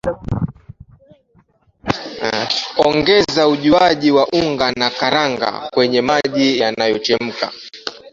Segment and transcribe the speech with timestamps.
[2.85, 7.51] Ongeza ujiuji wa unga na karanga kwenye maji yanayochemka